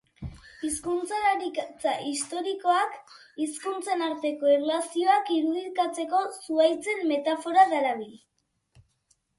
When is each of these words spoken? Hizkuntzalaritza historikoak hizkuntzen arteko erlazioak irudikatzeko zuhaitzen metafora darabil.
Hizkuntzalaritza 0.67 1.91
historikoak 2.05 2.95
hizkuntzen 3.45 4.01
arteko 4.07 4.51
erlazioak 4.57 5.31
irudikatzeko 5.39 6.25
zuhaitzen 6.39 7.07
metafora 7.15 7.69
darabil. 7.77 8.15